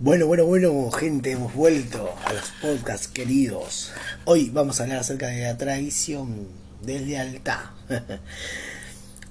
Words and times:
Bueno, 0.00 0.28
bueno, 0.28 0.44
bueno, 0.44 0.92
gente, 0.92 1.32
hemos 1.32 1.52
vuelto 1.54 2.14
a 2.24 2.32
los 2.32 2.52
podcasts 2.62 3.08
queridos. 3.08 3.90
Hoy 4.26 4.48
vamos 4.48 4.78
a 4.78 4.84
hablar 4.84 5.00
acerca 5.00 5.26
de 5.26 5.42
la 5.42 5.58
traición, 5.58 6.46
deslealtad. 6.82 7.70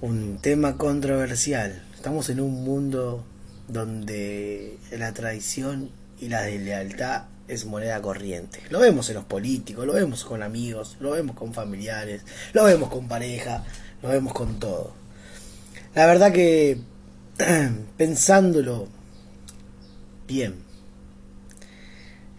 Un 0.02 0.36
tema 0.42 0.76
controversial. 0.76 1.82
Estamos 1.94 2.28
en 2.28 2.40
un 2.40 2.64
mundo 2.64 3.24
donde 3.66 4.76
la 4.92 5.14
traición 5.14 5.90
y 6.20 6.28
la 6.28 6.42
deslealtad 6.42 7.22
es 7.48 7.64
moneda 7.64 8.02
corriente. 8.02 8.60
Lo 8.68 8.80
vemos 8.80 9.08
en 9.08 9.14
los 9.14 9.24
políticos, 9.24 9.86
lo 9.86 9.94
vemos 9.94 10.26
con 10.26 10.42
amigos, 10.42 10.98
lo 11.00 11.12
vemos 11.12 11.34
con 11.34 11.54
familiares, 11.54 12.24
lo 12.52 12.64
vemos 12.64 12.90
con 12.90 13.08
pareja, 13.08 13.64
lo 14.02 14.10
vemos 14.10 14.34
con 14.34 14.60
todo. 14.60 14.92
La 15.94 16.04
verdad 16.04 16.30
que 16.30 16.78
pensándolo 17.96 18.97
bien. 20.28 20.54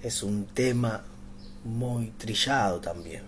Es 0.01 0.23
un 0.23 0.45
tema 0.45 1.03
muy 1.65 2.11
trillado 2.11 2.79
también. 2.79 3.23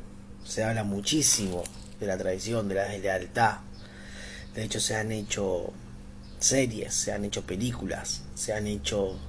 Se 0.46 0.64
habla 0.64 0.86
muchísimo 0.86 1.64
de 2.00 2.08
la 2.08 2.18
traición, 2.18 2.70
de 2.70 2.76
la 2.76 2.86
deslealtad. 2.86 3.58
De 4.55 4.64
hecho, 4.64 4.80
se 4.80 4.96
han 4.96 5.12
hecho 5.12 5.74
series, 6.40 6.94
se 6.94 7.12
han 7.12 7.26
hecho 7.26 7.42
películas, 7.42 8.22
se 8.36 8.54
han 8.54 8.68
hecho 8.68 9.20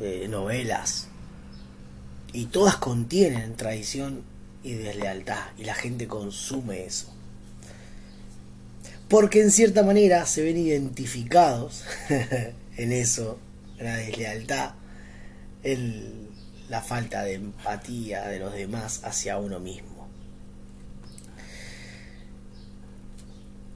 eh, 0.00 0.26
novelas. 0.28 1.08
Y 2.32 2.46
todas 2.46 2.76
contienen 2.76 3.56
traición 3.56 4.24
y 4.64 4.72
deslealtad. 4.72 5.44
Y 5.58 5.64
la 5.64 5.74
gente 5.74 6.08
consume 6.08 6.86
eso. 6.86 7.14
Porque 9.08 9.42
en 9.42 9.50
cierta 9.50 9.82
manera 9.82 10.24
se 10.24 10.42
ven 10.42 10.56
identificados 10.56 11.84
en 12.76 12.92
eso 12.92 13.38
la 13.80 13.96
deslealtad, 13.96 14.74
el, 15.62 16.28
la 16.68 16.80
falta 16.80 17.24
de 17.24 17.34
empatía 17.34 18.26
de 18.28 18.38
los 18.38 18.54
demás 18.54 19.00
hacia 19.04 19.38
uno 19.38 19.60
mismo. 19.60 20.08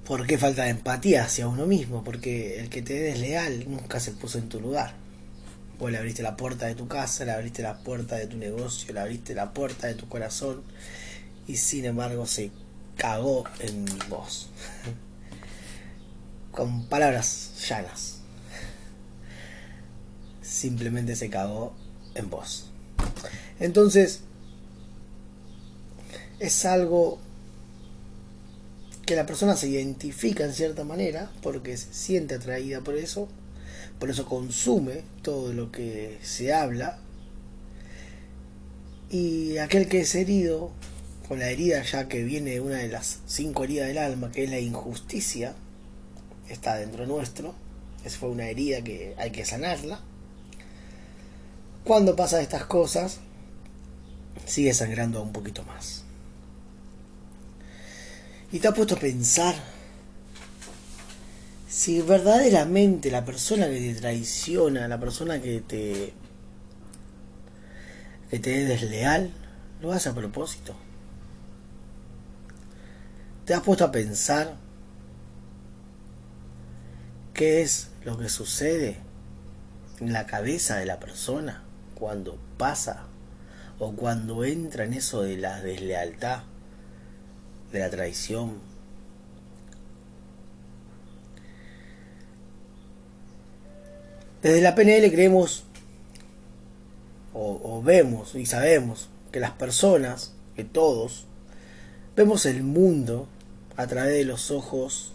¿Por 0.05 0.27
qué 0.27 0.36
falta 0.36 0.64
de 0.64 0.70
empatía 0.70 1.25
hacia 1.25 1.48
uno 1.48 1.66
mismo? 1.66 2.05
Porque 2.05 2.60
el 2.60 2.69
que 2.69 2.82
te 2.82 3.08
es 3.08 3.14
desleal 3.14 3.64
nunca 3.70 4.00
se 4.00 4.12
puso 4.12 4.38
en 4.38 4.48
tu 4.48 4.60
lugar. 4.60 4.94
Vos 5.78 5.91
le 5.91 5.98
abriste 5.98 6.22
la 6.22 6.36
puerta 6.36 6.66
de 6.66 6.75
tu 6.75 6.86
casa, 6.86 7.25
le 7.25 7.32
abriste 7.32 7.62
la 7.62 7.78
puerta 7.78 8.16
de 8.16 8.27
tu 8.27 8.36
negocio, 8.36 8.92
le 8.92 9.00
abriste 9.00 9.34
la 9.34 9.52
puerta 9.52 9.86
de 9.86 9.94
tu 9.94 10.08
corazón 10.08 10.62
y 11.47 11.56
sin 11.56 11.86
embargo 11.86 12.27
se 12.27 12.50
cagó 12.97 13.44
en 13.60 13.86
vos. 14.08 14.50
Con 16.52 16.86
palabras 16.86 17.52
llanas 17.66 18.23
simplemente 20.55 21.16
se 21.16 21.30
cagó 21.30 21.74
en 22.14 22.30
vos. 22.30 22.70
Entonces, 23.58 24.20
es 26.38 26.64
algo 26.64 27.19
que 29.05 29.16
la 29.16 29.27
persona 29.27 29.56
se 29.56 29.69
identifica 29.69 30.44
en 30.44 30.55
cierta 30.55 30.84
manera 30.84 31.30
porque 31.42 31.77
se 31.77 31.92
siente 31.92 32.36
atraída 32.36 32.80
por 32.80 32.97
eso, 32.97 33.28
por 33.98 34.10
eso 34.10 34.27
consume 34.27 35.02
todo 35.22 35.52
lo 35.52 35.72
que 35.72 36.19
se 36.22 36.52
habla. 36.52 36.98
Y 39.10 39.58
aquel 39.58 39.88
que 39.88 40.00
es 40.00 40.14
herido, 40.14 40.70
con 41.28 41.41
la 41.41 41.50
herida 41.50 41.82
ya 41.82 42.08
que 42.08 42.22
viene 42.22 42.60
una 42.60 42.77
de 42.77 42.88
las 42.88 43.20
cinco 43.27 43.64
heridas 43.64 43.88
del 43.88 43.98
alma, 43.98 44.30
que 44.30 44.44
es 44.44 44.50
la 44.50 44.60
injusticia, 44.60 45.55
está 46.48 46.77
dentro 46.77 47.06
nuestro. 47.06 47.55
Esa 48.05 48.19
fue 48.19 48.28
una 48.28 48.48
herida 48.48 48.82
que 48.82 49.14
hay 49.19 49.30
que 49.30 49.44
sanarla 49.44 50.00
cuando 51.84 52.16
pasa 52.16 52.40
estas 52.40 52.64
cosas, 52.64 53.20
sigue 54.46 54.72
sangrando 54.72 55.22
un 55.22 55.32
poquito 55.32 55.62
más. 55.64 56.04
Y 58.50 58.59
te 58.59 58.69
ha 58.69 58.72
puesto 58.72 58.94
a 58.94 58.98
pensar 58.98 59.54
si 61.69 62.00
verdaderamente 62.00 63.10
la 63.10 63.25
persona 63.25 63.66
que 63.66 63.81
te 63.81 64.00
traiciona, 64.00 64.88
la 64.88 64.98
persona 64.98 65.41
que 65.41 65.60
te 65.60 66.14
que 68.30 68.38
te 68.38 68.62
es 68.62 68.69
desleal, 68.69 69.32
lo 69.80 69.92
hace 69.92 70.09
a 70.09 70.14
propósito. 70.14 70.75
Te 73.44 73.54
has 73.54 73.60
puesto 73.60 73.84
a 73.84 73.92
pensar 73.92 74.56
qué 77.34 77.60
es 77.60 77.91
lo 78.04 78.16
que 78.16 78.28
sucede 78.28 78.97
en 80.00 80.12
la 80.12 80.26
cabeza 80.26 80.76
de 80.76 80.86
la 80.86 80.98
persona 80.98 81.63
cuando 81.94 82.38
pasa 82.59 83.05
o 83.78 83.93
cuando 83.93 84.44
entra 84.44 84.84
en 84.84 84.94
eso 84.94 85.22
de 85.22 85.37
la 85.37 85.60
deslealtad, 85.60 86.43
de 87.72 87.81
la 87.81 87.91
traición. 87.91 88.59
Desde 94.43 94.60
la 94.60 94.75
PNL 94.75 95.10
creemos 95.10 95.65
o, 97.33 97.60
o 97.65 97.83
vemos 97.83 98.34
y 98.34 98.47
sabemos 98.47 99.09
que 99.33 99.41
las 99.41 99.53
personas, 99.53 100.34
que 100.54 100.65
todos, 100.65 101.27
vemos 102.15 102.47
el 102.47 102.62
mundo 102.62 103.27
a 103.77 103.87
través 103.87 104.15
de 104.15 104.25
los 104.25 104.50
ojos 104.50 105.15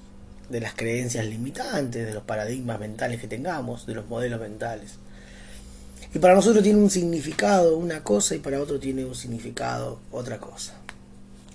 de 0.49 0.59
las 0.59 0.73
creencias 0.73 1.25
limitantes, 1.25 2.07
de 2.07 2.13
los 2.13 2.23
paradigmas 2.23 2.79
mentales 2.79 3.21
que 3.21 3.27
tengamos, 3.27 3.85
de 3.85 3.93
los 3.93 4.07
modelos 4.07 4.41
mentales. 4.41 4.97
Y 6.13 6.19
para 6.19 6.33
nosotros 6.33 6.63
tiene 6.63 6.79
un 6.79 6.89
significado 6.89 7.77
una 7.77 8.03
cosa 8.03 8.35
y 8.35 8.39
para 8.39 8.59
otro 8.59 8.79
tiene 8.79 9.05
un 9.05 9.15
significado 9.15 9.99
otra 10.11 10.39
cosa. 10.39 10.73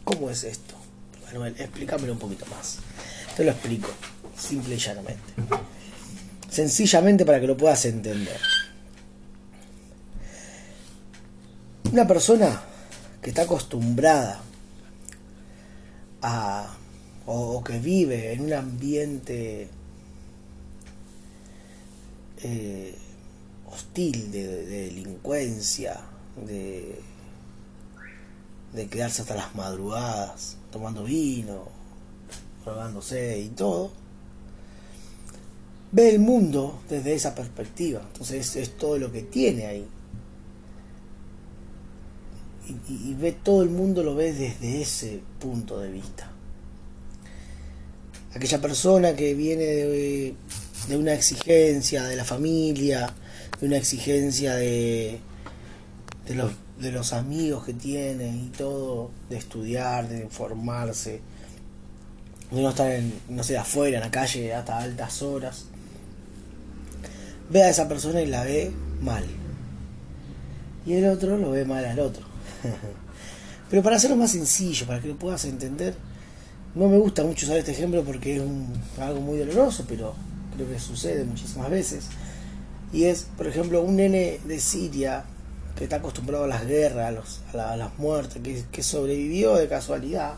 ¿Cómo 0.05 0.31
es 0.31 0.45
esto? 0.45 0.75
Manuel, 1.25 1.55
explícamelo 1.59 2.13
un 2.13 2.19
poquito 2.19 2.47
más. 2.47 2.79
Te 3.37 3.45
lo 3.45 3.51
explico, 3.51 3.89
simple 4.37 4.77
y 4.77 4.79
llanamente. 4.79 5.33
Sencillamente 6.49 7.25
para 7.25 7.41
que 7.41 7.49
lo 7.49 7.57
puedas 7.57 7.85
entender. 7.87 8.39
Una 11.91 12.07
persona 12.07 12.63
que 13.21 13.31
está 13.31 13.43
acostumbrada 13.43 14.41
a 16.23 16.77
o, 17.27 17.65
que 17.65 17.79
vive 17.79 18.33
en 18.35 18.43
un 18.43 18.53
ambiente 18.53 19.69
eh, 22.43 22.95
hostil, 23.75 24.31
de, 24.31 24.67
delincuencia, 24.67 26.01
de, 26.47 27.01
de 28.73 28.87
quedarse 28.89 29.23
hasta 29.23 29.35
las 29.35 29.55
madrugadas 29.55 30.57
tomando 30.71 31.05
vino, 31.05 31.69
robándose 32.65 33.39
y 33.39 33.49
todo, 33.51 33.93
ve 35.93 36.09
el 36.11 36.19
mundo 36.19 36.81
desde 36.89 37.15
esa 37.15 37.35
perspectiva. 37.35 38.03
Entonces 38.13 38.57
es, 38.57 38.77
todo 38.77 38.99
lo 38.99 39.13
que 39.13 39.23
tiene 39.23 39.67
ahí. 39.67 39.87
Y, 42.89 43.11
y, 43.11 43.15
ve 43.15 43.33
todo 43.33 43.63
el 43.63 43.71
mundo 43.71 44.03
lo 44.03 44.17
ve 44.17 44.33
desde 44.33 44.83
ese 44.83 45.21
punto 45.39 45.79
de 45.79 45.91
vista. 45.91 46.31
Aquella 48.35 48.61
persona 48.61 49.15
que 49.15 49.35
viene 49.35 49.65
de, 49.65 50.35
de 50.89 50.97
una 50.97 51.15
exigencia 51.15 52.05
de 52.05 52.17
la 52.17 52.25
familia, 52.25 53.15
una 53.65 53.77
exigencia 53.77 54.55
de, 54.55 55.19
de, 56.27 56.35
los, 56.35 56.53
de 56.81 56.93
los 56.93 57.13
amigos 57.13 57.65
que 57.65 57.75
tiene 57.75 58.29
y 58.29 58.51
todo, 58.57 59.11
de 59.31 59.37
estudiar, 59.37 60.09
de 60.09 60.23
informarse, 60.23 61.21
de 62.51 62.63
no 62.63 62.71
estar, 62.71 62.91
en, 62.91 63.13
no 63.29 63.43
sé, 63.43 63.59
afuera, 63.59 63.99
en 63.99 64.05
la 64.05 64.11
calle 64.11 64.55
hasta 64.55 64.79
altas 64.79 65.23
horas. 65.23 65.67
Ve 67.51 67.63
a 67.63 67.71
esa 67.71 67.89
persona 67.89 68.21
y 68.21 68.27
la 68.27 68.45
ve 68.45 68.73
mal. 69.01 69.25
Y 70.87 70.95
el 70.95 71.07
otro 71.07 71.37
lo 71.39 71.51
ve 71.51 71.65
mal 71.65 71.85
al 71.85 72.01
otro. 72.01 72.25
Pero 73.71 73.83
para 73.83 73.97
hacerlo 73.97 74.17
más 74.17 74.31
sencillo, 74.31 74.87
para 74.87 75.01
que 75.01 75.09
lo 75.09 75.17
puedas 75.17 75.45
entender, 75.45 75.95
no 76.75 76.89
me 76.89 76.99
gusta 76.99 77.23
mucho 77.23 77.47
usar 77.47 77.59
este 77.59 77.73
ejemplo 77.73 78.03
porque 78.05 78.37
es 78.37 78.43
un, 78.43 78.69
algo 78.99 79.21
muy 79.21 79.39
doloroso, 79.39 79.85
pero 79.89 80.15
creo 80.55 80.69
que 80.69 80.79
sucede 80.79 81.25
muchísimas 81.25 81.71
veces. 81.71 82.07
Y 82.95 83.07
es, 83.07 83.27
por 83.37 83.49
ejemplo, 83.49 83.83
un 83.83 83.97
nene 83.97 84.39
de 84.45 84.61
Siria 84.61 85.25
que 85.77 85.83
está 85.83 85.97
acostumbrado 85.97 86.45
a 86.45 86.47
las 86.47 86.65
guerras, 86.65 87.41
a, 87.53 87.77
las 87.77 87.99
muertes, 87.99 88.67
que, 88.71 88.83
sobrevivió 88.85 89.57
de 89.57 89.67
casualidad 89.67 90.35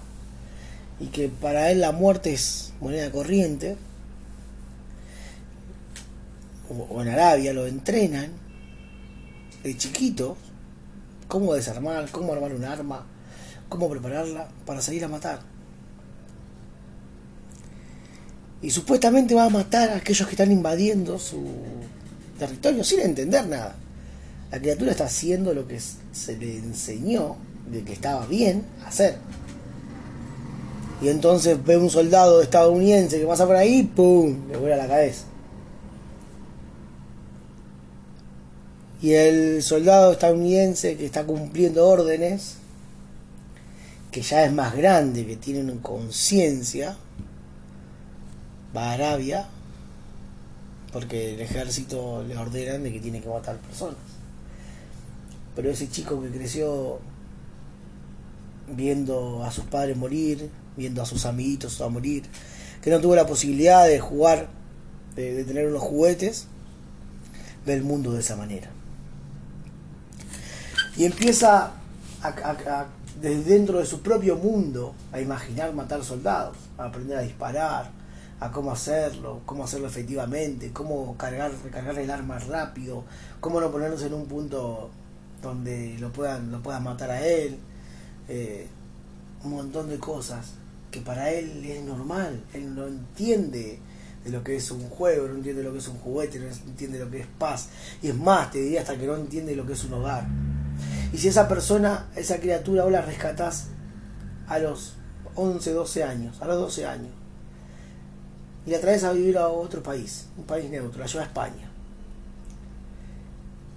y 0.98 1.08
que 1.08 1.28
para 1.28 1.70
él 1.70 1.82
la 1.82 1.92
muerte 1.92 2.32
es 2.32 2.72
moneda 2.80 3.12
corriente, 3.12 3.76
o, 6.70 7.02
en 7.02 7.08
Arabia 7.08 7.52
lo 7.52 7.66
entrenan 7.66 8.30
de 9.62 9.76
chiquito, 9.76 10.38
cómo 11.28 11.52
desarmar, 11.52 12.10
cómo 12.10 12.32
armar 12.32 12.54
un 12.54 12.64
arma, 12.64 13.04
cómo 13.68 13.90
prepararla 13.90 14.48
para 14.64 14.80
salir 14.80 15.04
a 15.04 15.08
matar. 15.08 15.40
Y 18.62 18.70
supuestamente 18.70 19.34
va 19.34 19.44
a 19.44 19.50
matar 19.50 19.90
a 19.90 19.96
aquellos 19.96 20.26
que 20.26 20.32
están 20.32 20.50
invadiendo 20.50 21.18
su, 21.18 21.44
territorio 22.36 22.84
sin 22.84 23.00
entender 23.00 23.46
nada. 23.46 23.76
La 24.50 24.58
criatura 24.58 24.92
está 24.92 25.04
haciendo 25.04 25.52
lo 25.52 25.66
que 25.66 25.80
se 25.80 26.36
le 26.36 26.58
enseñó 26.58 27.36
de 27.70 27.82
que 27.82 27.92
estaba 27.92 28.26
bien 28.26 28.64
hacer. 28.84 29.16
Y 31.02 31.08
entonces 31.08 31.62
ve 31.64 31.76
un 31.76 31.90
soldado 31.90 32.40
estadounidense 32.40 33.18
que 33.18 33.26
pasa 33.26 33.46
por 33.46 33.56
ahí, 33.56 33.82
¡pum! 33.82 34.48
Le 34.48 34.56
vuela 34.56 34.76
la 34.76 34.86
cabeza. 34.86 35.24
Y 39.02 39.12
el 39.12 39.62
soldado 39.62 40.12
estadounidense 40.12 40.96
que 40.96 41.04
está 41.04 41.24
cumpliendo 41.24 41.86
órdenes, 41.86 42.56
que 44.10 44.22
ya 44.22 44.44
es 44.44 44.52
más 44.52 44.74
grande, 44.74 45.26
que 45.26 45.36
tiene 45.36 45.78
conciencia, 45.80 46.96
va 48.74 48.90
a 48.90 48.92
Arabia, 48.94 49.48
porque 50.96 51.34
el 51.34 51.40
ejército 51.42 52.24
le 52.26 52.38
ordenan 52.38 52.82
de 52.82 52.90
que 52.90 53.00
tiene 53.00 53.20
que 53.20 53.28
matar 53.28 53.58
personas. 53.58 53.98
Pero 55.54 55.68
ese 55.68 55.90
chico 55.90 56.22
que 56.22 56.30
creció 56.30 57.00
viendo 58.74 59.44
a 59.44 59.50
sus 59.50 59.64
padres 59.64 59.94
morir, 59.94 60.48
viendo 60.74 61.02
a 61.02 61.04
sus 61.04 61.26
amiguitos 61.26 61.82
a 61.82 61.90
morir, 61.90 62.22
que 62.80 62.88
no 62.88 62.98
tuvo 62.98 63.14
la 63.14 63.26
posibilidad 63.26 63.86
de 63.86 64.00
jugar, 64.00 64.48
de, 65.16 65.44
tener 65.44 65.66
unos 65.66 65.82
juguetes, 65.82 66.46
ve 67.66 67.74
el 67.74 67.82
mundo 67.82 68.14
de 68.14 68.20
esa 68.20 68.36
manera. 68.36 68.70
Y 70.96 71.04
empieza 71.04 71.72
desde 73.20 73.44
dentro 73.44 73.80
de 73.80 73.84
su 73.84 74.00
propio 74.00 74.36
mundo 74.36 74.94
a 75.12 75.20
imaginar 75.20 75.74
matar 75.74 76.02
soldados, 76.02 76.56
a 76.78 76.86
aprender 76.86 77.18
a 77.18 77.20
disparar, 77.20 77.90
a 78.40 78.50
cómo 78.50 78.72
hacerlo, 78.72 79.40
cómo 79.46 79.64
hacerlo 79.64 79.86
efectivamente, 79.86 80.70
cómo 80.72 81.16
cargar, 81.16 81.52
recargar 81.64 81.98
el 81.98 82.10
arma 82.10 82.38
rápido, 82.38 83.04
cómo 83.40 83.60
no 83.60 83.70
ponernos 83.70 84.02
en 84.02 84.14
un 84.14 84.26
punto 84.26 84.90
donde 85.42 85.96
lo 85.98 86.12
puedan, 86.12 86.52
lo 86.52 86.62
puedan 86.62 86.82
matar 86.82 87.10
a 87.10 87.26
él, 87.26 87.58
eh, 88.28 88.66
un 89.44 89.50
montón 89.52 89.88
de 89.88 89.98
cosas 89.98 90.52
que 90.90 91.00
para 91.00 91.30
él 91.30 91.64
es 91.64 91.82
normal, 91.84 92.42
él 92.52 92.74
no 92.74 92.86
entiende 92.86 93.78
de 94.24 94.30
lo 94.30 94.42
que 94.42 94.56
es 94.56 94.70
un 94.70 94.88
juego, 94.88 95.28
no 95.28 95.36
entiende 95.36 95.62
lo 95.62 95.72
que 95.72 95.78
es 95.78 95.88
un 95.88 95.98
juguete, 95.98 96.38
no 96.38 96.46
entiende 96.46 96.98
lo 96.98 97.10
que 97.10 97.20
es 97.20 97.26
paz, 97.38 97.68
y 98.02 98.08
es 98.08 98.16
más, 98.16 98.50
te 98.50 98.58
diría 98.58 98.80
hasta 98.80 98.98
que 98.98 99.06
no 99.06 99.16
entiende 99.16 99.54
lo 99.54 99.64
que 99.64 99.74
es 99.74 99.84
un 99.84 99.94
hogar. 99.94 100.26
Y 101.12 101.18
si 101.18 101.28
esa 101.28 101.48
persona, 101.48 102.08
esa 102.16 102.38
criatura, 102.38 102.82
vos 102.82 102.92
la 102.92 103.02
rescatás 103.02 103.68
a 104.48 104.58
los 104.58 104.94
11, 105.36 105.72
12 105.72 106.04
años, 106.04 106.42
a 106.42 106.46
los 106.46 106.56
12 106.56 106.86
años, 106.86 107.12
y 108.66 108.70
la 108.70 108.80
traes 108.80 109.04
a 109.04 109.12
vivir 109.12 109.38
a 109.38 109.48
otro 109.48 109.82
país, 109.82 110.26
un 110.36 110.44
país 110.44 110.68
neutro, 110.68 110.98
la 110.98 111.06
lleva 111.06 111.22
a 111.22 111.26
España. 111.26 111.70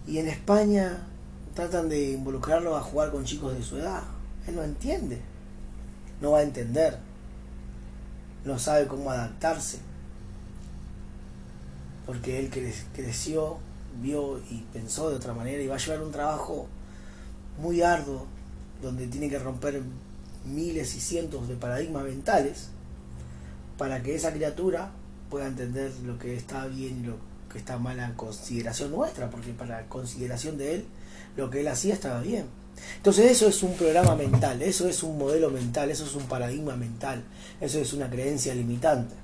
Y 0.07 0.17
en 0.17 0.27
España 0.27 1.05
tratan 1.53 1.89
de 1.89 2.11
involucrarlo 2.11 2.75
a 2.75 2.81
jugar 2.81 3.11
con 3.11 3.23
chicos 3.23 3.55
de 3.55 3.61
su 3.61 3.77
edad. 3.77 4.01
Él 4.47 4.55
no 4.55 4.63
entiende, 4.63 5.21
no 6.21 6.31
va 6.31 6.39
a 6.39 6.43
entender, 6.43 6.97
no 8.43 8.57
sabe 8.57 8.87
cómo 8.87 9.11
adaptarse, 9.11 9.77
porque 12.07 12.39
él 12.39 12.49
creció, 12.95 13.59
vio 14.01 14.39
y 14.49 14.65
pensó 14.73 15.11
de 15.11 15.17
otra 15.17 15.35
manera 15.35 15.61
y 15.61 15.67
va 15.67 15.75
a 15.75 15.79
llevar 15.79 16.01
un 16.01 16.11
trabajo 16.11 16.67
muy 17.61 17.83
arduo 17.83 18.25
donde 18.81 19.05
tiene 19.05 19.29
que 19.29 19.37
romper 19.37 19.83
miles 20.45 20.95
y 20.95 20.99
cientos 20.99 21.47
de 21.47 21.55
paradigmas 21.55 22.05
mentales 22.05 22.69
para 23.79 24.03
que 24.03 24.13
esa 24.13 24.33
criatura 24.33 24.91
pueda 25.29 25.47
entender 25.47 25.89
lo 26.05 26.19
que 26.19 26.35
está 26.35 26.67
bien 26.67 26.99
y 27.01 27.07
lo 27.07 27.15
que 27.49 27.59
está 27.59 27.77
mal 27.79 27.97
en 27.97 28.13
consideración 28.13 28.91
nuestra, 28.91 29.29
porque 29.29 29.53
para 29.53 29.87
consideración 29.87 30.57
de 30.57 30.75
él, 30.75 30.85
lo 31.37 31.49
que 31.49 31.61
él 31.61 31.67
hacía 31.69 31.93
estaba 31.93 32.19
bien. 32.19 32.45
Entonces 32.97 33.31
eso 33.31 33.47
es 33.47 33.63
un 33.63 33.73
programa 33.75 34.15
mental, 34.15 34.61
eso 34.61 34.89
es 34.89 35.01
un 35.01 35.17
modelo 35.17 35.49
mental, 35.49 35.89
eso 35.89 36.03
es 36.03 36.13
un 36.13 36.25
paradigma 36.27 36.75
mental, 36.75 37.23
eso 37.61 37.79
es 37.79 37.93
una 37.93 38.09
creencia 38.09 38.53
limitante. 38.53 39.15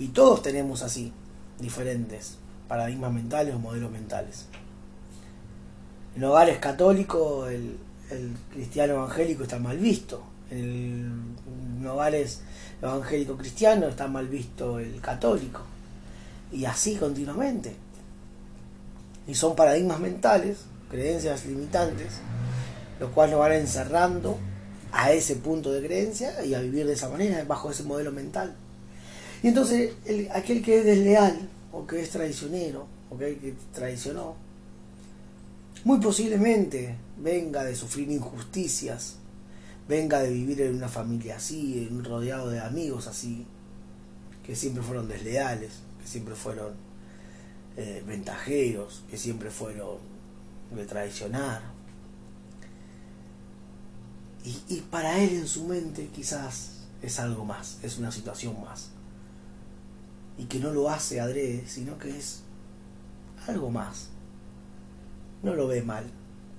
Y 0.00 0.08
todos 0.08 0.42
tenemos 0.42 0.82
así, 0.82 1.12
diferentes 1.60 2.38
paradigmas 2.66 3.12
mentales 3.12 3.54
o 3.54 3.60
modelos 3.60 3.92
mentales. 3.92 4.46
En 6.16 6.24
hogares 6.24 6.58
católicos 6.58 7.52
el, 7.52 7.78
el 8.10 8.32
cristiano 8.52 8.94
evangélico 8.94 9.44
está 9.44 9.60
mal 9.60 9.78
visto, 9.78 10.24
en, 10.52 11.36
en 11.80 11.86
hogares 11.86 12.40
evangélico 12.80 13.36
cristiano 13.36 13.88
está 13.88 14.06
mal 14.08 14.28
visto 14.28 14.78
el 14.78 15.00
católico. 15.00 15.60
Y 16.52 16.64
así 16.64 16.96
continuamente. 16.96 17.74
Y 19.26 19.34
son 19.34 19.56
paradigmas 19.56 20.00
mentales 20.00 20.58
creencias 20.92 21.46
limitantes, 21.46 22.12
los 23.00 23.10
cuales 23.10 23.32
nos 23.32 23.40
van 23.40 23.52
encerrando 23.52 24.38
a 24.92 25.10
ese 25.10 25.36
punto 25.36 25.72
de 25.72 25.84
creencia 25.84 26.44
y 26.44 26.52
a 26.52 26.60
vivir 26.60 26.86
de 26.86 26.92
esa 26.92 27.08
manera, 27.08 27.42
bajo 27.44 27.70
ese 27.70 27.82
modelo 27.82 28.12
mental. 28.12 28.54
Y 29.42 29.48
entonces 29.48 29.92
aquel 30.34 30.62
que 30.62 30.80
es 30.80 30.84
desleal, 30.84 31.48
o 31.72 31.86
que 31.86 32.02
es 32.02 32.10
traicionero, 32.10 32.86
o 33.10 33.16
que 33.16 33.54
traicionó, 33.72 34.34
muy 35.84 35.98
posiblemente 35.98 36.94
venga 37.16 37.64
de 37.64 37.74
sufrir 37.74 38.10
injusticias, 38.10 39.16
venga 39.88 40.20
de 40.20 40.30
vivir 40.30 40.60
en 40.62 40.76
una 40.76 40.88
familia 40.88 41.36
así, 41.36 41.86
en 41.88 42.04
rodeado 42.04 42.50
de 42.50 42.60
amigos 42.60 43.06
así, 43.06 43.46
que 44.44 44.56
siempre 44.56 44.82
fueron 44.82 45.08
desleales, 45.08 45.80
que 46.00 46.06
siempre 46.06 46.34
fueron 46.34 46.72
eh, 47.76 48.02
ventajeros, 48.06 49.04
que 49.10 49.16
siempre 49.16 49.50
fueron 49.50 49.98
de 50.74 50.84
traicionar. 50.84 51.62
Y, 54.44 54.80
para 54.90 55.20
él 55.20 55.34
en 55.34 55.46
su 55.46 55.64
mente 55.64 56.08
quizás 56.08 56.72
es 57.00 57.20
algo 57.20 57.44
más, 57.44 57.78
es 57.82 57.98
una 57.98 58.10
situación 58.10 58.60
más. 58.60 58.90
Y 60.36 60.46
que 60.46 60.58
no 60.58 60.72
lo 60.72 60.90
hace 60.90 61.20
adrede, 61.20 61.64
sino 61.68 61.96
que 61.96 62.16
es 62.16 62.42
algo 63.46 63.70
más. 63.70 64.08
No 65.44 65.54
lo 65.54 65.68
ve 65.68 65.82
mal, 65.82 66.10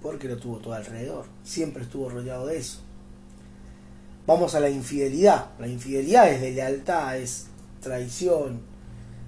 porque 0.02 0.30
lo 0.30 0.38
tuvo 0.38 0.60
todo 0.60 0.74
alrededor. 0.74 1.26
Siempre 1.44 1.84
estuvo 1.84 2.08
rodeado 2.08 2.48
de 2.48 2.58
eso. 2.58 2.80
Vamos 4.26 4.56
a 4.56 4.60
la 4.60 4.70
infidelidad. 4.70 5.48
La 5.60 5.68
infidelidad 5.68 6.32
es 6.32 6.42
de 6.42 6.52
lealtad, 6.52 7.18
es 7.18 7.48
traición, 7.82 8.62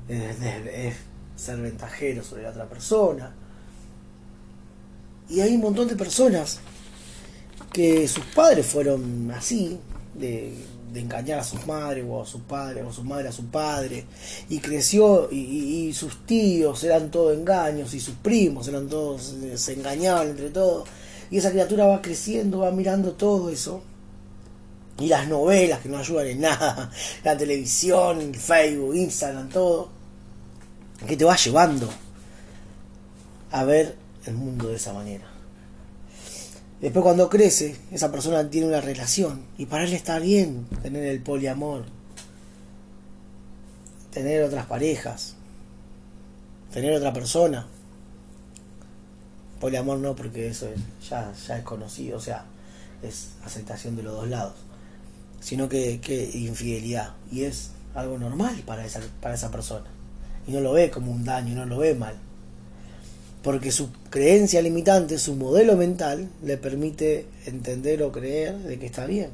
es 0.07 0.95
ser 1.35 1.57
ventajero 1.57 2.23
sobre 2.23 2.43
la 2.43 2.49
otra 2.49 2.69
persona 2.69 3.35
y 5.29 5.41
hay 5.41 5.55
un 5.55 5.61
montón 5.61 5.87
de 5.87 5.95
personas 5.95 6.59
que 7.73 8.07
sus 8.07 8.23
padres 8.25 8.65
fueron 8.65 9.31
así, 9.31 9.79
de, 10.13 10.53
engañar 10.93 11.39
a 11.39 11.43
sus 11.43 11.67
madres 11.67 12.05
o 12.07 12.21
a 12.21 12.25
sus 12.25 12.39
padres 12.39 12.85
o 12.87 12.93
su 12.93 13.03
madre 13.03 13.27
a 13.27 13.31
su 13.31 13.47
padre, 13.47 14.05
y 14.47 14.59
creció 14.59 15.29
y, 15.29 15.91
sus 15.93 16.25
tíos 16.25 16.83
eran 16.85 17.11
todos 17.11 17.37
engaños 17.37 17.93
y 17.93 17.99
sus 17.99 18.15
primos 18.15 18.67
eran 18.69 18.87
todos, 18.87 19.35
se 19.55 19.73
engañaban 19.73 20.29
entre 20.29 20.51
todos, 20.51 20.87
y 21.29 21.37
esa 21.37 21.51
criatura 21.51 21.85
va 21.85 22.01
creciendo, 22.01 22.59
va 22.59 22.71
mirando 22.71 23.11
todo 23.11 23.49
eso. 23.49 23.81
Y 24.97 25.07
las 25.07 25.27
novelas 25.27 25.81
que 25.81 25.89
no 25.89 25.97
ayudan 25.97 26.27
en 26.27 26.41
nada, 26.41 26.91
la 27.23 27.37
televisión, 27.37 28.33
Facebook, 28.33 28.95
Instagram, 28.95 29.49
todo, 29.49 29.89
que 31.05 31.17
te 31.17 31.25
va 31.25 31.35
llevando 31.35 31.89
a 33.51 33.63
ver 33.63 33.95
el 34.25 34.33
mundo 34.33 34.69
de 34.69 34.75
esa 34.75 34.93
manera. 34.93 35.25
Después 36.81 37.03
cuando 37.03 37.29
crece, 37.29 37.75
esa 37.91 38.11
persona 38.11 38.49
tiene 38.49 38.67
una 38.67 38.81
relación 38.81 39.45
y 39.57 39.65
para 39.65 39.85
él 39.85 39.93
está 39.93 40.19
bien 40.19 40.67
tener 40.83 41.05
el 41.05 41.21
poliamor, 41.21 41.85
tener 44.11 44.43
otras 44.43 44.65
parejas, 44.65 45.35
tener 46.73 46.93
otra 46.93 47.13
persona. 47.13 47.65
Poliamor 49.59 49.99
no, 49.99 50.15
porque 50.15 50.49
eso 50.49 50.67
ya, 51.09 51.33
ya 51.47 51.57
es 51.57 51.63
conocido, 51.63 52.17
o 52.17 52.21
sea, 52.21 52.45
es 53.01 53.29
aceptación 53.45 53.95
de 53.95 54.03
los 54.03 54.13
dos 54.13 54.27
lados, 54.27 54.55
sino 55.45 55.69
que, 55.69 56.01
que 56.01 56.31
infidelidad 56.33 57.13
y 57.31 57.43
es 57.43 57.69
algo 57.93 58.17
normal 58.17 58.63
para 58.65 58.83
esa, 58.83 58.99
para 59.21 59.35
esa 59.35 59.51
persona 59.51 59.85
y 60.47 60.51
no 60.51 60.59
lo 60.59 60.73
ve 60.73 60.89
como 60.89 61.11
un 61.11 61.23
daño, 61.23 61.53
no 61.53 61.65
lo 61.67 61.77
ve 61.77 61.93
mal 61.93 62.15
porque 63.43 63.71
su 63.71 63.89
creencia 64.09 64.59
limitante, 64.59 65.19
su 65.19 65.35
modelo 65.35 65.77
mental, 65.77 66.29
le 66.43 66.57
permite 66.57 67.27
entender 67.45 68.01
o 68.01 68.11
creer 68.11 68.57
de 68.57 68.79
que 68.79 68.87
está 68.87 69.05
bien. 69.05 69.29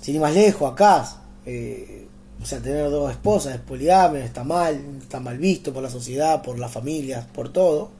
Sin 0.00 0.16
ir 0.16 0.20
más 0.20 0.34
lejos, 0.34 0.72
acá, 0.72 1.08
eh, 1.46 2.08
o 2.42 2.44
sea, 2.44 2.58
tener 2.58 2.90
dos 2.90 3.12
esposas 3.12 3.54
es 3.54 3.60
poligamia, 3.60 4.24
está 4.24 4.42
mal, 4.42 4.82
está 5.00 5.20
mal 5.20 5.38
visto 5.38 5.72
por 5.72 5.80
la 5.80 5.90
sociedad, 5.90 6.42
por 6.42 6.58
las 6.58 6.72
familias, 6.72 7.24
por 7.26 7.52
todo. 7.52 7.90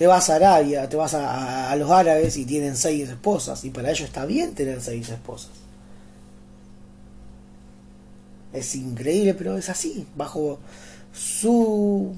Te 0.00 0.06
vas 0.06 0.30
a 0.30 0.36
Arabia, 0.36 0.88
te 0.88 0.96
vas 0.96 1.12
a, 1.12 1.76
los 1.76 1.90
árabes 1.90 2.34
y 2.38 2.46
tienen 2.46 2.74
seis 2.74 3.10
esposas, 3.10 3.66
y 3.66 3.68
para 3.68 3.90
ellos 3.90 4.08
está 4.08 4.24
bien 4.24 4.54
tener 4.54 4.80
seis 4.80 5.10
esposas. 5.10 5.50
Es 8.50 8.74
increíble, 8.76 9.34
pero 9.34 9.58
es 9.58 9.68
así, 9.68 10.06
bajo 10.16 10.58
su 11.12 12.14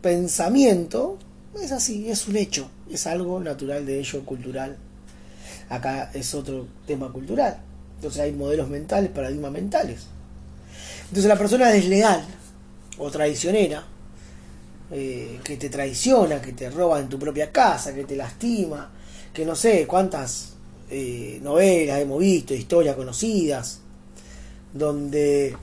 pensamiento 0.00 1.18
es 1.62 1.72
así, 1.72 2.10
es 2.10 2.26
un 2.26 2.36
hecho, 2.36 2.70
es 2.90 3.06
algo 3.06 3.38
natural 3.38 3.84
de 3.84 4.00
ello, 4.00 4.24
cultural. 4.24 4.78
Acá 5.68 6.10
es 6.14 6.34
otro 6.34 6.68
tema 6.86 7.12
cultural. 7.12 7.58
Entonces 7.96 8.22
hay 8.22 8.32
modelos 8.32 8.70
mentales, 8.70 9.10
paradigmas 9.10 9.52
mentales. 9.52 10.06
Entonces 11.02 11.26
la 11.26 11.36
persona 11.36 11.68
desleal 11.68 12.24
o 12.96 13.10
traicionera, 13.10 13.84
eh, 14.94 15.40
que 15.42 15.56
te 15.56 15.70
traiciona, 15.70 16.42
que 16.42 16.52
te 16.52 16.68
roba 16.68 17.00
en 17.00 17.08
tu 17.08 17.18
propia 17.18 17.50
casa, 17.50 17.94
que 17.94 18.04
te 18.04 18.14
lastima, 18.14 18.90
que 19.32 19.46
no 19.46 19.56
sé 19.56 19.86
cuántas 19.86 20.52
eh, 20.90 21.40
novelas 21.42 21.98
hemos 21.98 22.20
visto, 22.20 22.52
historias 22.52 22.94
conocidas, 22.94 23.80
donde, 24.74 25.56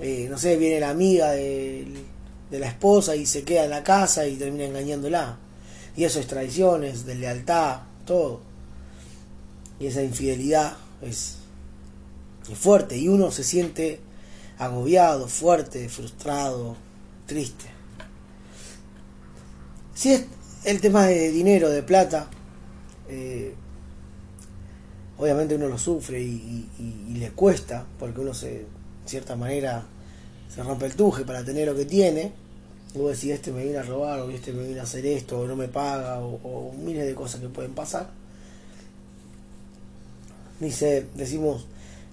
eh, 0.00 0.26
no 0.28 0.36
sé, 0.36 0.58
viene 0.58 0.80
la 0.80 0.90
amiga 0.90 1.30
de, 1.30 1.86
la 2.50 2.68
esposa 2.68 3.16
y 3.16 3.24
se 3.24 3.42
queda 3.42 3.64
en 3.64 3.70
la 3.70 3.82
casa 3.82 4.26
y 4.26 4.36
termina 4.36 4.66
engañándola. 4.66 5.38
Y 5.96 6.04
eso 6.04 6.20
es 6.20 6.26
traición, 6.26 6.84
es 6.84 7.06
deslealtad, 7.06 7.80
todo. 8.04 8.42
Y 9.80 9.86
esa 9.86 10.02
infidelidad 10.02 10.76
es 11.00 11.36
fuerte 12.54 12.98
y 12.98 13.08
uno 13.08 13.30
se 13.30 13.44
siente 13.44 14.00
agobiado, 14.58 15.26
fuerte, 15.26 15.88
frustrado, 15.88 16.76
triste. 17.26 17.77
Si 19.98 20.12
es 20.12 20.26
el 20.62 20.80
tema 20.80 21.06
de 21.08 21.32
dinero, 21.32 21.70
de 21.70 21.82
plata, 21.82 22.28
eh, 23.08 23.52
obviamente 25.18 25.56
uno 25.56 25.66
lo 25.66 25.76
sufre 25.76 26.22
y, 26.22 26.68
le 27.18 27.32
cuesta, 27.32 27.84
porque 27.98 28.20
uno 28.20 28.32
se, 28.32 28.48
de 28.48 28.66
cierta 29.06 29.34
manera, 29.34 29.82
se 30.54 30.62
rompe 30.62 30.86
el 30.86 30.94
tuje 30.94 31.24
para 31.24 31.44
tener 31.44 31.66
lo 31.66 31.74
que 31.74 31.84
tiene. 31.84 32.30
Luego 32.94 33.12
si 33.12 33.32
este 33.32 33.50
me 33.50 33.64
viene 33.64 33.78
a 33.78 33.82
robar, 33.82 34.20
o 34.20 34.30
este 34.30 34.52
me 34.52 34.62
viene 34.62 34.78
a 34.78 34.84
hacer 34.84 35.04
esto, 35.04 35.40
o 35.40 35.48
no 35.48 35.56
me 35.56 35.66
paga, 35.66 36.20
o, 36.20 36.72
miles 36.78 37.04
de 37.04 37.16
cosas 37.16 37.40
que 37.40 37.48
pueden 37.48 37.72
pasar. 37.72 38.08
Dice, 40.60 41.08
decimos, 41.16 41.66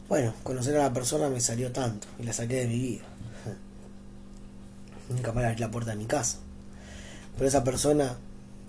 bueno, 0.10 0.34
conocer 0.42 0.76
a 0.78 0.86
la 0.86 0.94
persona 0.94 1.30
me 1.30 1.40
salió 1.40 1.72
tanto 1.72 2.08
y 2.18 2.24
la 2.24 2.34
saqué 2.34 2.62
de 2.62 2.68
mi 2.68 2.80
vida. 2.80 3.04
Nunca 5.10 5.32
me 5.34 5.46
abrí 5.46 5.60
la 5.60 5.70
puerta 5.70 5.92
de 5.92 5.98
mi 5.98 6.06
casa. 6.06 6.40
Pero 7.36 7.48
esa 7.48 7.64
persona, 7.64 8.18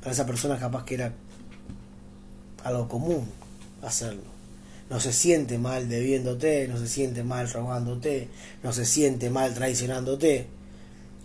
para 0.00 0.12
esa 0.12 0.26
persona 0.26 0.58
capaz 0.58 0.84
que 0.84 0.94
era 0.94 1.12
algo 2.64 2.88
común 2.88 3.28
hacerlo. 3.82 4.36
No 4.90 5.00
se 5.00 5.12
siente 5.12 5.58
mal 5.58 5.88
debiéndote, 5.88 6.68
no 6.68 6.78
se 6.78 6.88
siente 6.88 7.24
mal 7.24 7.50
robándote, 7.50 8.28
no 8.62 8.72
se 8.72 8.84
siente 8.84 9.30
mal 9.30 9.52
traicionándote, 9.54 10.46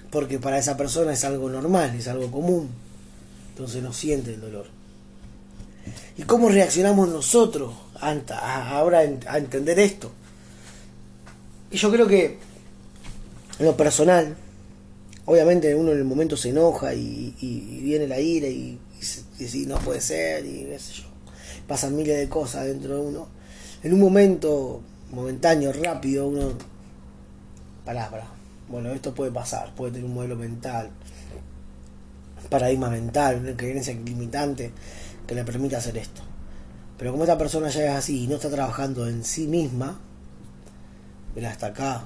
porque 0.09 0.39
para 0.39 0.57
esa 0.57 0.77
persona 0.77 1.13
es 1.13 1.23
algo 1.23 1.49
normal, 1.49 1.95
es 1.95 2.07
algo 2.07 2.31
común. 2.31 2.69
Entonces 3.49 3.83
no 3.83 3.93
siente 3.93 4.33
el 4.33 4.41
dolor. 4.41 4.65
¿Y 6.17 6.23
cómo 6.23 6.49
reaccionamos 6.49 7.09
nosotros 7.09 7.73
ahora 7.99 8.99
a 9.27 9.37
entender 9.37 9.79
esto? 9.79 10.11
Y 11.71 11.77
yo 11.77 11.91
creo 11.91 12.07
que 12.07 12.37
en 13.59 13.65
lo 13.65 13.77
personal, 13.77 14.35
obviamente 15.25 15.73
uno 15.75 15.91
en 15.91 15.99
el 15.99 16.03
momento 16.03 16.35
se 16.37 16.49
enoja 16.49 16.93
y, 16.93 17.35
viene 17.83 18.07
la 18.07 18.19
ira 18.19 18.47
y, 18.47 18.79
y, 19.39 19.65
no 19.65 19.77
puede 19.79 20.01
ser 20.01 20.45
y 20.45 20.65
qué 20.65 20.79
sé 20.79 20.93
yo. 20.93 21.03
Pasan 21.67 21.95
miles 21.95 22.17
de 22.17 22.29
cosas 22.29 22.65
dentro 22.65 22.95
de 22.95 23.01
uno. 23.01 23.27
En 23.83 23.93
un 23.93 23.99
momento 23.99 24.81
momentáneo, 25.11 25.71
rápido, 25.73 26.27
uno... 26.27 26.53
Palabra. 27.85 28.25
Bueno, 28.69 28.89
esto 28.91 29.13
puede 29.13 29.31
pasar, 29.31 29.73
puede 29.75 29.93
tener 29.93 30.05
un 30.05 30.13
modelo 30.13 30.37
mental, 30.37 30.91
paradigma 32.49 32.89
mental, 32.89 33.41
una 33.41 33.57
creencia 33.57 33.93
limitante 33.93 34.71
que 35.27 35.35
le 35.35 35.43
permita 35.43 35.77
hacer 35.77 35.97
esto. 35.97 36.21
Pero 36.97 37.11
como 37.11 37.23
esta 37.23 37.37
persona 37.37 37.69
ya 37.69 37.83
es 37.83 37.91
así 37.97 38.23
y 38.23 38.27
no 38.27 38.35
está 38.35 38.49
trabajando 38.49 39.07
en 39.07 39.25
sí 39.25 39.47
misma, 39.47 39.99
mira 41.35 41.49
hasta 41.49 41.67
acá, 41.67 42.03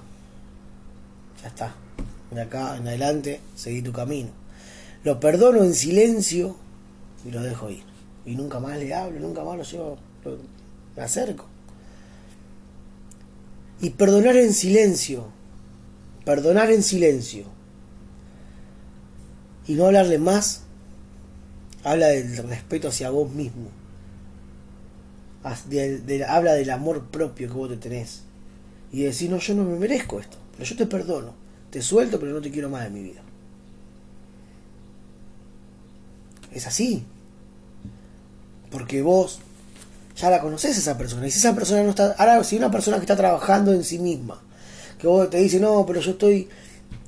ya 1.42 1.48
está. 1.50 1.76
De 2.36 2.42
acá 2.42 2.76
en 2.76 2.86
adelante, 2.86 3.40
seguí 3.56 3.82
tu 3.82 3.94
camino. 3.94 4.30
Lo 5.06 5.22
perdono 5.22 5.64
en 5.64 5.74
silencio 5.74 6.58
y 7.26 7.32
lo 7.32 7.42
dejo 7.42 7.70
ir. 7.70 7.84
Y 8.26 8.36
nunca 8.36 8.60
más 8.60 8.78
le 8.78 8.94
hablo, 8.94 9.22
nunca 9.22 9.46
más 9.46 9.58
lo 9.58 9.64
llevo, 9.64 9.98
me 10.98 11.02
acerco. 11.02 11.46
Y 13.80 13.92
perdonar 13.92 14.36
en 14.36 14.54
silencio, 14.54 15.28
perdonar 16.26 16.72
en 16.72 16.84
silencio. 16.84 17.46
Y 19.66 19.76
no 19.76 19.86
hablarle 19.86 20.20
más 20.20 20.64
habla 21.86 22.08
del 22.08 22.36
respeto 22.36 22.90
hacia 22.90 23.12
vos 23.12 23.32
mismo. 23.32 23.70
habla 26.28 26.54
del 26.54 26.70
amor 26.70 27.06
propio 27.06 27.48
que 27.48 27.54
vos 27.54 27.70
te 27.70 27.78
tenés. 27.78 28.24
Y 28.92 29.04
decir, 29.04 29.30
no, 29.30 29.38
yo 29.38 29.56
no 29.56 29.64
me 29.64 29.80
merezco 29.80 30.20
esto, 30.20 30.38
pero 30.52 30.66
yo 30.66 30.76
te 30.76 30.86
perdono. 30.86 31.45
Te 31.76 31.82
suelto, 31.82 32.22
pero 32.22 32.32
no 32.32 32.40
te 32.40 32.52
quiero 32.52 32.70
más 32.70 32.88
en 32.88 32.94
mi 32.94 33.04
vida. 33.04 33.20
Es 36.54 36.66
así. 36.66 37.04
Porque 38.72 39.02
vos 39.02 39.40
ya 40.16 40.30
la 40.30 40.40
conocés 40.40 40.78
a 40.78 40.80
esa 40.80 40.98
persona. 40.98 41.28
Y 41.28 41.32
si 41.32 41.40
esa 41.40 41.54
persona 41.54 41.84
no 41.84 41.90
está. 41.90 42.16
Ahora, 42.18 42.42
si 42.46 42.56
una 42.56 42.72
persona 42.72 42.96
que 42.96 43.02
está 43.02 43.18
trabajando 43.18 43.74
en 43.74 43.84
sí 43.84 44.00
misma, 44.00 44.42
que 44.98 45.06
vos 45.06 45.30
te 45.30 45.36
dice, 45.36 45.60
no, 45.60 45.86
pero 45.86 46.00
yo 46.00 46.12
estoy 46.12 46.48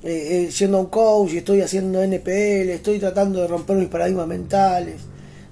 eh, 0.02 0.48
eh, 0.48 0.52
siendo 0.52 0.80
un 0.80 0.88
coach 0.88 1.32
y 1.32 1.38
estoy 1.38 1.62
haciendo 1.62 2.02
NPL, 2.02 2.68
estoy 2.68 2.98
tratando 2.98 3.40
de 3.40 3.48
romper 3.48 3.78
mis 3.78 3.88
paradigmas 3.88 4.26
mentales 4.26 5.00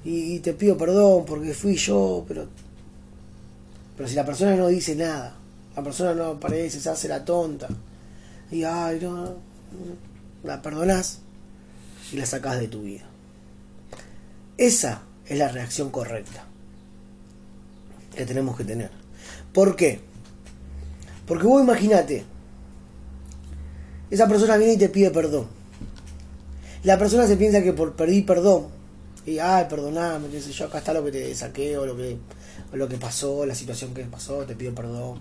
y, 0.05 0.41
te 0.41 0.53
pido 0.53 0.77
perdón 0.77 1.25
porque 1.25 1.55
fui 1.55 1.77
yo, 1.77 2.23
pero 2.29 2.49
pero 3.97 4.11
si 4.11 4.15
la 4.15 4.27
persona 4.27 4.57
no 4.57 4.69
dice 4.69 4.95
nada, 4.95 5.39
la 5.75 5.83
persona 5.83 6.13
no 6.13 6.33
aparece, 6.33 6.81
se 6.81 6.91
hace 6.91 7.09
la 7.09 7.25
tonta 7.25 7.67
y 8.51 8.65
ay 8.65 8.99
no, 9.01 9.35
la 10.45 10.63
perdonás 10.63 11.21
y 12.13 12.17
la 12.17 12.27
sacás 12.27 12.61
de 12.61 12.69
tu 12.69 12.83
vida. 12.83 13.05
Esa 14.59 15.03
es 15.27 15.39
la 15.39 15.49
reacción 15.49 15.91
correcta 15.91 16.45
que 18.15 18.25
tenemos 18.25 18.57
que 18.57 18.65
tener. 18.65 18.91
¿Por 19.53 19.77
qué? 19.77 20.01
Porque 21.27 21.47
vos 21.47 21.63
imagínate, 21.63 22.25
esa 24.11 24.29
persona 24.29 24.57
viene 24.57 24.75
y 24.75 24.79
te 24.79 24.89
pide 24.89 25.11
perdón. 25.11 25.49
La 26.85 26.99
persona 26.99 27.27
se 27.27 27.37
piensa 27.37 27.63
que 27.63 27.73
por 27.73 27.97
pedir 27.97 28.25
perdón, 28.25 28.69
y 29.27 29.41
ay, 29.41 29.67
perdoname, 29.69 30.29
qué 30.29 30.41
sé 30.41 30.53
yo, 30.53 30.67
acá 30.67 30.79
está 30.79 30.95
lo 30.95 31.05
que 31.05 31.11
te 31.11 31.35
saqué, 31.35 31.77
o 31.77 31.85
lo 31.85 31.97
que, 31.97 32.17
lo 32.73 32.89
que 32.89 32.97
pasó, 32.97 33.45
la 33.45 33.57
situación 33.57 33.93
que 33.93 34.05
pasó, 34.05 34.45
te 34.47 34.55
pido 34.55 34.73
perdón. 34.73 35.21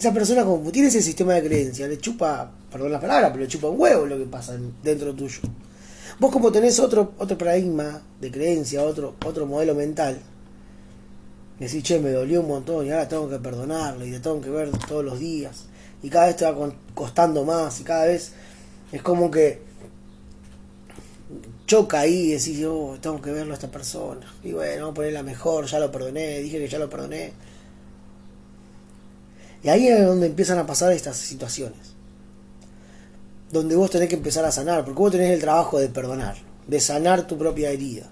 Esa 0.00 0.14
persona 0.14 0.46
como 0.46 0.72
tiene 0.72 0.88
ese 0.88 1.02
sistema 1.02 1.34
de 1.34 1.46
creencia, 1.46 1.86
le 1.86 1.98
chupa, 1.98 2.50
perdón 2.72 2.90
la 2.90 2.98
palabra, 2.98 3.30
pero 3.30 3.44
le 3.44 3.48
chupa 3.48 3.68
un 3.68 3.78
huevo 3.78 4.06
lo 4.06 4.16
que 4.16 4.24
pasa 4.24 4.58
dentro 4.82 5.14
tuyo. 5.14 5.40
Vos 6.18 6.32
como 6.32 6.50
tenés 6.50 6.80
otro, 6.80 7.12
otro 7.18 7.36
paradigma 7.36 8.00
de 8.18 8.30
creencia, 8.30 8.82
otro, 8.82 9.16
otro 9.26 9.44
modelo 9.44 9.74
mental, 9.74 10.18
decís, 11.58 11.82
che, 11.82 11.98
me 11.98 12.12
dolió 12.12 12.40
un 12.40 12.48
montón 12.48 12.86
y 12.86 12.90
ahora 12.90 13.08
tengo 13.08 13.28
que 13.28 13.38
perdonarle 13.40 14.06
y 14.06 14.12
te 14.12 14.20
tengo 14.20 14.40
que 14.40 14.48
ver 14.48 14.70
todos 14.88 15.04
los 15.04 15.18
días 15.18 15.66
y 16.02 16.08
cada 16.08 16.28
vez 16.28 16.36
te 16.36 16.50
va 16.50 16.72
costando 16.94 17.44
más 17.44 17.78
y 17.80 17.84
cada 17.84 18.06
vez 18.06 18.32
es 18.92 19.02
como 19.02 19.30
que 19.30 19.60
choca 21.66 22.00
ahí 22.00 22.30
y 22.30 22.32
decís, 22.32 22.64
oh, 22.64 22.96
tengo 23.02 23.20
que 23.20 23.32
verlo 23.32 23.52
a 23.52 23.56
esta 23.56 23.70
persona. 23.70 24.32
Y 24.42 24.52
bueno, 24.52 24.76
vamos 24.76 24.92
a 24.92 24.94
ponerla 24.94 25.22
mejor, 25.22 25.66
ya 25.66 25.78
lo 25.78 25.92
perdoné, 25.92 26.38
dije 26.38 26.56
que 26.56 26.68
ya 26.68 26.78
lo 26.78 26.88
perdoné. 26.88 27.49
Y 29.62 29.68
ahí 29.68 29.88
es 29.88 30.04
donde 30.04 30.26
empiezan 30.26 30.58
a 30.58 30.66
pasar 30.66 30.92
estas 30.92 31.16
situaciones. 31.16 31.94
Donde 33.52 33.76
vos 33.76 33.90
tenés 33.90 34.08
que 34.08 34.14
empezar 34.14 34.44
a 34.44 34.52
sanar, 34.52 34.84
porque 34.84 35.00
vos 35.00 35.12
tenés 35.12 35.30
el 35.30 35.40
trabajo 35.40 35.78
de 35.78 35.88
perdonar, 35.88 36.36
de 36.66 36.80
sanar 36.80 37.26
tu 37.26 37.36
propia 37.36 37.70
herida. 37.70 38.08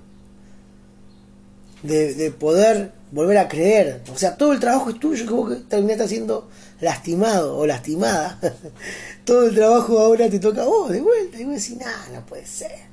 De, 1.83 2.15
de 2.15 2.31
poder 2.33 2.93
volver 3.13 3.39
a 3.39 3.49
creer. 3.49 4.03
O 4.13 4.19
sea, 4.19 4.37
todo 4.37 4.53
el 4.53 4.61
trabajo 4.61 4.91
es 4.91 4.99
tuyo 4.99 5.27
que 5.27 5.33
vos 5.33 5.69
terminaste 5.69 6.05
haciendo 6.05 6.49
lastimado 6.81 7.57
o 7.57 7.67
lastimada, 7.67 8.39
todo 9.25 9.47
el 9.47 9.55
trabajo 9.55 9.99
ahora 9.99 10.29
te 10.29 10.39
toca 10.39 10.63
a 10.63 10.67
vos 10.67 10.91
de 10.91 11.01
vuelta. 11.01 11.41
Y 11.41 11.45
vos 11.45 11.55
decís, 11.55 11.77
nada, 11.77 12.09
no 12.13 12.25
puede 12.27 12.47
ser. 12.47 12.89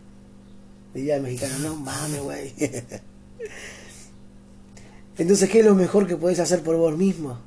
Diría 0.94 1.18
el 1.18 1.24
mexicano, 1.24 1.60
no 1.60 1.76
mames, 1.76 2.22
güey. 2.22 2.54
Entonces, 5.18 5.50
¿qué 5.50 5.60
es 5.60 5.66
lo 5.66 5.76
mejor 5.76 6.08
que 6.08 6.18
podés 6.18 6.40
hacer 6.40 6.62
por 6.62 6.76
vos 6.78 6.96
misma? 6.96 7.42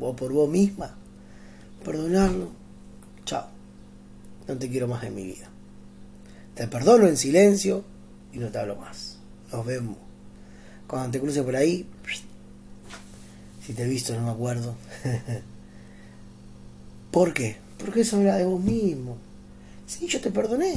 O 0.00 0.14
por 0.14 0.32
vos 0.32 0.48
misma. 0.48 0.94
Perdonarlo. 1.84 2.50
Chao. 3.24 3.48
No 4.46 4.56
te 4.56 4.68
quiero 4.68 4.88
más 4.88 5.04
en 5.04 5.14
mi 5.14 5.24
vida. 5.24 5.48
Te 6.54 6.66
perdono 6.66 7.06
en 7.06 7.16
silencio 7.16 7.84
y 8.32 8.38
no 8.38 8.48
te 8.48 8.58
hablo 8.58 8.76
más. 8.76 9.18
Nos 9.52 9.64
vemos. 9.64 9.96
Cuando 10.86 11.10
te 11.10 11.20
cruce 11.20 11.42
por 11.42 11.54
ahí, 11.56 11.86
si 13.66 13.74
te 13.74 13.82
he 13.82 13.88
visto 13.88 14.14
no 14.14 14.24
me 14.24 14.30
acuerdo. 14.30 14.74
¿Por 17.10 17.32
qué? 17.32 17.56
Porque 17.78 18.00
eso 18.00 18.16
habla 18.16 18.36
de 18.36 18.44
vos 18.44 18.60
mismo. 18.60 19.16
Sí, 19.86 20.06
yo 20.06 20.20
te 20.20 20.30
perdoné. 20.30 20.74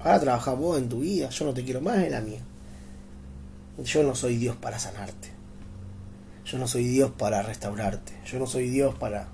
Ahora 0.00 0.20
trabaja 0.20 0.52
vos 0.54 0.78
en 0.78 0.88
tu 0.88 1.00
vida, 1.00 1.28
yo 1.30 1.44
no 1.44 1.54
te 1.54 1.64
quiero 1.64 1.80
más 1.80 1.98
en 1.98 2.12
la 2.12 2.20
mía. 2.20 2.40
Yo 3.84 4.02
no 4.02 4.14
soy 4.14 4.36
Dios 4.36 4.56
para 4.56 4.78
sanarte. 4.78 5.35
Yo 6.46 6.58
no 6.58 6.68
soy 6.68 6.84
Dios 6.84 7.10
para 7.10 7.42
restaurarte. 7.42 8.12
Yo 8.24 8.38
no 8.38 8.46
soy 8.46 8.68
Dios 8.68 8.94
para... 8.94 9.28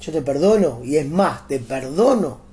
Yo 0.00 0.12
te 0.12 0.22
perdono 0.22 0.82
y 0.84 0.96
es 0.96 1.08
más, 1.08 1.48
te 1.48 1.58
perdono 1.58 2.48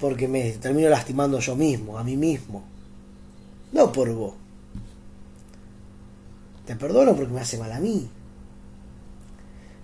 porque 0.00 0.28
me 0.28 0.50
termino 0.52 0.88
lastimando 0.88 1.38
yo 1.38 1.56
mismo, 1.56 1.98
a 1.98 2.04
mí 2.04 2.16
mismo. 2.16 2.64
No 3.72 3.92
por 3.92 4.12
vos. 4.12 4.34
Te 6.66 6.76
perdono 6.76 7.14
porque 7.14 7.32
me 7.32 7.40
hace 7.40 7.58
mal 7.58 7.72
a 7.72 7.80
mí. 7.80 8.08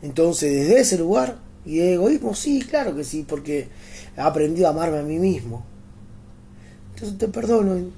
Entonces, 0.02 0.52
desde 0.52 0.80
ese 0.80 0.98
lugar 0.98 1.36
y 1.64 1.76
de 1.76 1.94
egoísmo, 1.94 2.34
sí, 2.34 2.60
claro 2.62 2.94
que 2.96 3.04
sí, 3.04 3.24
porque 3.26 3.68
he 4.16 4.20
aprendido 4.20 4.66
a 4.66 4.70
amarme 4.70 4.98
a 4.98 5.02
mí 5.02 5.18
mismo. 5.18 5.64
Entonces 6.94 7.18
te 7.18 7.28
perdono. 7.28 7.90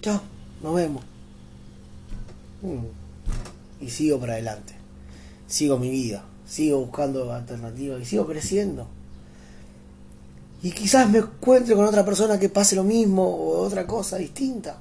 Chao, 0.00 0.20
nos 0.62 0.74
vemos. 0.74 1.02
Mm. 2.62 3.03
Y 3.80 3.90
sigo 3.90 4.18
para 4.18 4.34
adelante. 4.34 4.74
Sigo 5.46 5.78
mi 5.78 5.90
vida. 5.90 6.24
Sigo 6.46 6.80
buscando 6.80 7.32
alternativas 7.32 8.02
y 8.02 8.04
sigo 8.04 8.26
creciendo. 8.26 8.86
Y 10.62 10.70
quizás 10.70 11.10
me 11.10 11.18
encuentre 11.18 11.74
con 11.74 11.84
otra 11.84 12.04
persona 12.04 12.38
que 12.38 12.48
pase 12.48 12.76
lo 12.76 12.84
mismo 12.84 13.22
o 13.22 13.58
otra 13.60 13.86
cosa 13.86 14.16
distinta. 14.16 14.78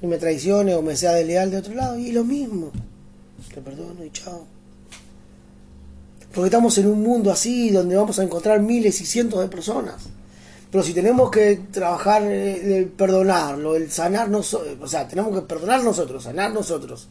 Y 0.00 0.06
me 0.06 0.18
traicione 0.18 0.74
o 0.74 0.82
me 0.82 0.96
sea 0.96 1.12
desleal 1.12 1.50
de 1.50 1.58
otro 1.58 1.74
lado. 1.74 1.98
Y 1.98 2.12
lo 2.12 2.24
mismo. 2.24 2.70
Te 3.52 3.60
perdono 3.60 4.04
y 4.04 4.10
chao. 4.10 4.46
Porque 6.32 6.46
estamos 6.46 6.76
en 6.78 6.86
un 6.86 7.02
mundo 7.02 7.30
así 7.30 7.70
donde 7.70 7.96
vamos 7.96 8.18
a 8.18 8.22
encontrar 8.22 8.60
miles 8.60 9.00
y 9.00 9.06
cientos 9.06 9.40
de 9.40 9.48
personas. 9.48 10.08
Pero 10.72 10.82
si 10.82 10.94
tenemos 10.94 11.30
que 11.30 11.56
trabajar 11.70 12.22
el 12.22 12.86
perdonarlo, 12.86 13.76
el 13.76 13.90
sanar 13.90 14.30
nosotros, 14.30 14.78
o 14.80 14.88
sea, 14.88 15.06
tenemos 15.06 15.38
que 15.38 15.42
perdonar 15.42 15.84
nosotros, 15.84 16.24
sanar 16.24 16.50
nosotros, 16.50 17.08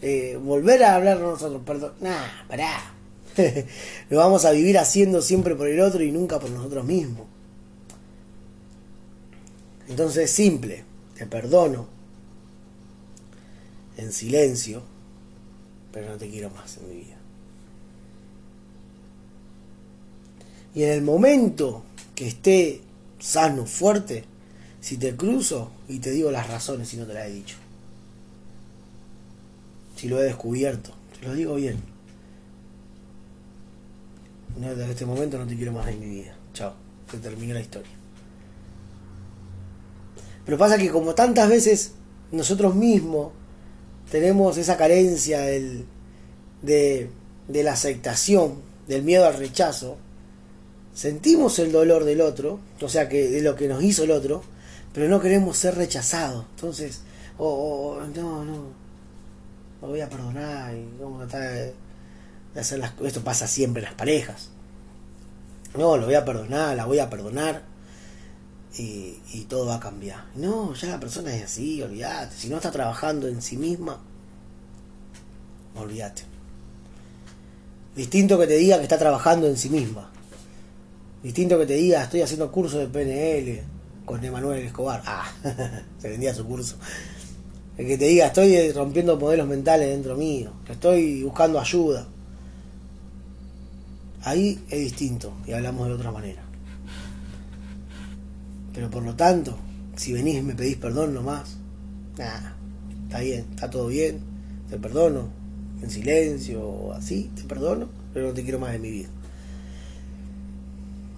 eh, 0.00 0.38
volver 0.42 0.82
a 0.82 0.94
hablar 0.94 1.20
nosotros, 1.20 1.60
perdón, 1.66 1.92
nah, 2.00 2.24
pará. 2.48 2.94
Lo 4.08 4.16
vamos 4.16 4.46
a 4.46 4.52
vivir 4.52 4.78
haciendo 4.78 5.20
siempre 5.20 5.54
por 5.54 5.68
el 5.68 5.78
otro 5.80 6.02
y 6.02 6.10
nunca 6.10 6.40
por 6.40 6.48
nosotros 6.48 6.86
mismos. 6.86 7.26
Entonces, 9.88 10.30
simple, 10.30 10.82
te 11.18 11.26
perdono 11.26 11.86
en 13.98 14.10
silencio, 14.10 14.82
pero 15.92 16.12
no 16.12 16.16
te 16.16 16.30
quiero 16.30 16.48
más 16.48 16.78
en 16.78 16.88
mi 16.88 16.94
vida. 16.94 17.16
Y 20.74 20.84
en 20.84 20.90
el 20.92 21.02
momento 21.02 21.82
que 22.14 22.28
esté 22.28 22.85
sano, 23.18 23.66
fuerte, 23.66 24.24
si 24.80 24.96
te 24.98 25.16
cruzo 25.16 25.70
y 25.88 25.98
te 25.98 26.10
digo 26.10 26.30
las 26.30 26.48
razones 26.48 26.88
si 26.88 26.96
no 26.96 27.06
te 27.06 27.14
las 27.14 27.26
he 27.26 27.32
dicho. 27.32 27.56
Si 29.96 30.08
lo 30.08 30.20
he 30.20 30.24
descubierto, 30.24 30.92
te 31.18 31.26
lo 31.26 31.34
digo 31.34 31.54
bien. 31.54 31.80
No, 34.58 34.74
desde 34.74 34.92
este 34.92 35.06
momento 35.06 35.38
no 35.38 35.46
te 35.46 35.56
quiero 35.56 35.72
más 35.72 35.88
en 35.88 36.00
mi 36.00 36.06
vida. 36.06 36.36
Chao, 36.54 36.74
se 37.10 37.18
terminó 37.18 37.54
la 37.54 37.60
historia. 37.60 37.90
Pero 40.44 40.58
pasa 40.58 40.78
que 40.78 40.90
como 40.90 41.14
tantas 41.14 41.48
veces 41.48 41.92
nosotros 42.30 42.74
mismos 42.74 43.32
tenemos 44.10 44.56
esa 44.56 44.76
carencia 44.76 45.40
del, 45.40 45.84
de, 46.62 47.10
de 47.48 47.62
la 47.62 47.72
aceptación, 47.72 48.54
del 48.86 49.02
miedo 49.02 49.26
al 49.26 49.36
rechazo, 49.36 49.98
sentimos 50.96 51.58
el 51.58 51.72
dolor 51.72 52.04
del 52.04 52.22
otro, 52.22 52.58
o 52.80 52.88
sea, 52.88 53.06
que 53.06 53.28
de 53.28 53.42
lo 53.42 53.54
que 53.54 53.68
nos 53.68 53.82
hizo 53.82 54.04
el 54.04 54.10
otro, 54.10 54.42
pero 54.94 55.08
no 55.10 55.20
queremos 55.20 55.58
ser 55.58 55.74
rechazados. 55.74 56.46
Entonces, 56.54 57.02
oh, 57.36 58.00
no, 58.14 58.44
no, 58.46 58.68
lo 59.82 59.88
voy 59.88 60.00
a 60.00 60.08
perdonar 60.08 60.74
y 60.74 60.88
vamos 60.98 61.22
a 61.22 61.26
tratar 61.28 61.52
de, 61.52 61.74
hacer 62.58 62.78
las 62.78 62.94
Esto 63.04 63.22
pasa 63.22 63.46
siempre 63.46 63.82
en 63.82 63.90
las 63.90 63.94
parejas. 63.94 64.48
No, 65.76 65.98
lo 65.98 66.06
voy 66.06 66.14
a 66.14 66.24
perdonar, 66.24 66.74
la 66.74 66.86
voy 66.86 66.98
a 66.98 67.10
perdonar 67.10 67.62
y, 68.78 69.18
y 69.34 69.44
todo 69.50 69.66
va 69.66 69.74
a 69.74 69.80
cambiar. 69.80 70.24
No, 70.34 70.72
ya 70.72 70.88
la 70.88 71.00
persona 71.00 71.36
es 71.36 71.44
así, 71.44 71.82
olvídate. 71.82 72.34
Si 72.34 72.48
no 72.48 72.56
está 72.56 72.70
trabajando 72.70 73.28
en 73.28 73.42
sí 73.42 73.58
misma, 73.58 74.00
olvídate. 75.74 76.22
Distinto 77.94 78.38
que 78.38 78.46
te 78.46 78.56
diga 78.56 78.78
que 78.78 78.84
está 78.84 78.96
trabajando 78.96 79.46
en 79.46 79.58
sí 79.58 79.68
misma 79.68 80.10
Distinto 81.26 81.58
que 81.58 81.66
te 81.66 81.74
diga, 81.74 82.04
estoy 82.04 82.20
haciendo 82.20 82.52
curso 82.52 82.78
de 82.78 82.86
PNL 82.86 83.60
con 84.04 84.24
Emanuel 84.24 84.64
Escobar. 84.64 85.02
Ah, 85.06 85.28
se 85.98 86.08
vendía 86.08 86.32
su 86.32 86.46
curso. 86.46 86.76
El 87.76 87.88
que 87.88 87.98
te 87.98 88.04
diga, 88.04 88.26
estoy 88.26 88.70
rompiendo 88.70 89.18
modelos 89.18 89.48
mentales 89.48 89.88
dentro 89.88 90.14
mío, 90.14 90.52
estoy 90.70 91.24
buscando 91.24 91.58
ayuda. 91.58 92.06
Ahí 94.22 94.64
es 94.70 94.78
distinto 94.78 95.32
y 95.48 95.52
hablamos 95.52 95.88
de 95.88 95.94
otra 95.94 96.12
manera. 96.12 96.44
Pero 98.72 98.88
por 98.88 99.02
lo 99.02 99.16
tanto, 99.16 99.58
si 99.96 100.12
venís 100.12 100.36
y 100.36 100.42
me 100.42 100.54
pedís 100.54 100.76
perdón 100.76 101.12
nomás, 101.12 101.56
nada, 102.16 102.54
está 103.02 103.18
bien, 103.18 103.46
está 103.50 103.68
todo 103.68 103.88
bien, 103.88 104.20
te 104.70 104.78
perdono, 104.78 105.28
en 105.82 105.90
silencio 105.90 106.92
así, 106.92 107.32
te 107.34 107.42
perdono, 107.42 107.88
pero 108.14 108.28
no 108.28 108.32
te 108.32 108.44
quiero 108.44 108.60
más 108.60 108.76
en 108.76 108.82
mi 108.82 108.92
vida. 108.92 109.08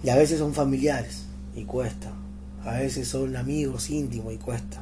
Y 0.03 0.09
a 0.09 0.15
veces 0.15 0.39
son 0.39 0.53
familiares 0.53 1.23
y 1.55 1.63
cuesta. 1.65 2.11
A 2.63 2.77
veces 2.77 3.07
son 3.07 3.35
amigos 3.35 3.89
íntimos 3.89 4.33
y 4.33 4.37
cuesta. 4.37 4.81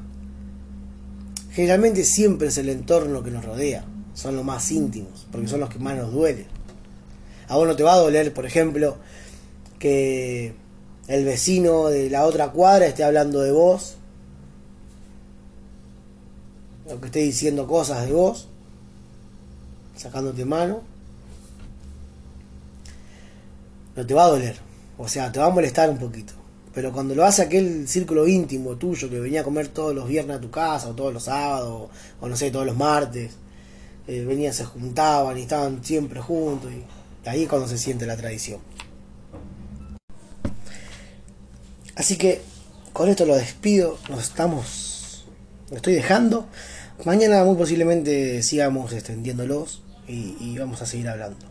Generalmente 1.52 2.04
siempre 2.04 2.50
es 2.50 2.58
el 2.58 2.70
entorno 2.70 3.24
que 3.24 3.32
nos 3.32 3.46
rodea. 3.46 3.86
Son 4.14 4.36
los 4.36 4.46
más 4.46 4.72
íntimos, 4.72 5.28
porque 5.32 5.48
son 5.48 5.60
los 5.60 5.70
que 5.70 5.80
más 5.80 5.96
nos 5.96 6.12
duelen. 6.12 6.46
A 7.48 7.56
vos 7.56 7.68
no 7.68 7.76
te 7.76 7.84
va 7.84 7.94
a 7.94 7.98
doler, 7.98 8.34
por 8.34 8.46
ejemplo, 8.46 8.98
que 9.80 10.54
el 11.08 11.26
vecino 11.26 11.88
de 11.88 12.10
la 12.10 12.26
otra 12.26 12.52
cuadra 12.52 12.88
esté 12.88 13.04
hablando 13.04 13.42
de 13.42 13.52
vos. 13.52 13.96
O 16.90 17.00
que 17.00 17.08
esté 17.08 17.20
diciendo 17.20 17.68
cosas 17.68 18.06
de 18.06 18.14
vos. 18.14 18.48
Sacándote 19.96 20.46
mano. 20.46 20.82
No 23.96 24.06
te 24.06 24.14
va 24.14 24.26
a 24.26 24.30
doler 24.30 24.67
o 24.98 25.08
sea, 25.08 25.32
te 25.32 25.40
va 25.40 25.46
a 25.46 25.50
molestar 25.50 25.90
un 25.90 25.98
poquito. 25.98 26.34
Pero 26.74 26.92
cuando 26.92 27.16
lo 27.16 27.26
hace 27.26 27.42
aquel 27.42 27.88
círculo 27.88 28.28
íntimo 28.28 28.76
tuyo 28.76 29.10
que 29.10 29.20
venía 29.20 29.42
a 29.42 29.44
comer 29.44 29.68
todos 29.70 29.96
los 29.96 30.08
viernes 30.08 30.38
a 30.38 30.42
tu 30.42 30.52
casa, 30.52 30.90
o 30.90 30.96
todos 30.96 31.14
los 31.14 31.24
sábados, 31.24 31.90
o 32.22 32.28
no 32.28 32.36
sé, 32.36 32.52
todos 32.52 32.66
los 32.66 32.78
martes, 32.78 33.32
eh, 34.08 34.24
venían, 34.26 34.54
se 34.54 34.64
juntaban 34.64 35.38
y 35.38 35.42
estaban 35.42 35.84
siempre 35.84 36.22
juntos, 36.22 36.72
y 36.72 37.28
ahí 37.28 37.44
es 37.44 37.50
cuando 37.50 37.68
se 37.68 37.78
siente 37.78 38.06
la 38.06 38.16
tradición. 38.16 38.60
Así 41.96 42.16
que 42.16 42.42
con 42.94 43.10
esto 43.10 43.26
lo 43.26 43.36
despido, 43.36 43.98
nos 44.10 44.24
estamos, 44.24 45.26
lo 45.72 45.78
estoy 45.78 45.94
dejando. 45.94 46.48
Mañana 47.06 47.44
muy 47.44 47.56
posiblemente 47.56 48.44
sigamos 48.44 48.94
extendiéndolos 48.94 49.82
y, 50.08 50.36
y 50.40 50.58
vamos 50.60 50.82
a 50.84 50.86
seguir 50.86 51.10
hablando. 51.10 51.46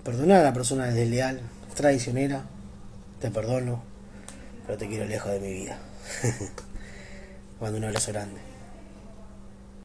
perdonar 0.05 0.41
a 0.41 0.45
la 0.45 0.53
persona 0.53 0.87
desleal, 0.87 1.41
traicionera, 1.75 2.45
te 3.21 3.31
perdono, 3.31 3.83
pero 4.67 4.77
te 4.77 4.89
quiero 4.89 5.07
lejos 5.07 5.33
de 5.33 5.41
mi 5.41 5.53
vida. 5.53 5.79
Mando 7.61 7.79
un 7.79 7.85
abrazo 7.85 8.13
grande. 8.13 8.48